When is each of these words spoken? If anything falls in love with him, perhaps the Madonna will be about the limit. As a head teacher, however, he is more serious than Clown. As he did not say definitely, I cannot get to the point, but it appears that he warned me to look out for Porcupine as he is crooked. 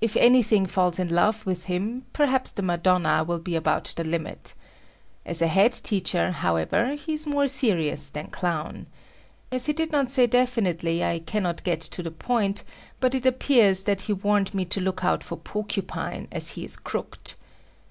If 0.00 0.16
anything 0.16 0.64
falls 0.64 0.98
in 0.98 1.10
love 1.14 1.44
with 1.44 1.64
him, 1.64 2.06
perhaps 2.14 2.52
the 2.52 2.62
Madonna 2.62 3.22
will 3.22 3.38
be 3.38 3.54
about 3.54 3.92
the 3.98 4.02
limit. 4.02 4.54
As 5.26 5.42
a 5.42 5.46
head 5.46 5.74
teacher, 5.74 6.32
however, 6.32 6.94
he 6.94 7.12
is 7.12 7.26
more 7.26 7.46
serious 7.46 8.08
than 8.08 8.28
Clown. 8.30 8.86
As 9.52 9.66
he 9.66 9.74
did 9.74 9.92
not 9.92 10.10
say 10.10 10.26
definitely, 10.26 11.04
I 11.04 11.18
cannot 11.18 11.64
get 11.64 11.82
to 11.82 12.02
the 12.02 12.10
point, 12.10 12.64
but 12.98 13.14
it 13.14 13.26
appears 13.26 13.84
that 13.84 14.00
he 14.00 14.14
warned 14.14 14.54
me 14.54 14.64
to 14.64 14.80
look 14.80 15.04
out 15.04 15.22
for 15.22 15.36
Porcupine 15.36 16.28
as 16.32 16.52
he 16.52 16.64
is 16.64 16.74
crooked. 16.76 17.34